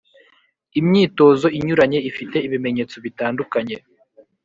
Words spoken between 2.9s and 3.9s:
bitandukanye